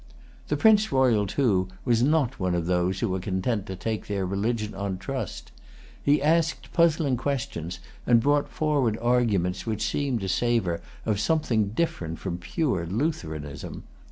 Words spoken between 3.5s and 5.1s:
to take their religion on